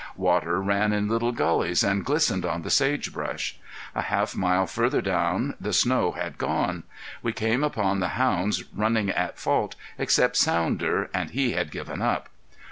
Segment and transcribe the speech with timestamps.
[0.17, 3.59] Water ran in little gullies and glistened on the sagebrush.
[3.93, 6.85] A half mile further down the snow had gone.
[7.21, 12.29] We came upon the hounds running at fault, except Sounder, and he had given up.